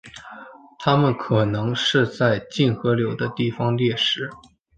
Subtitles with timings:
[0.79, 4.31] 它们可能是在近河流的地方猎食。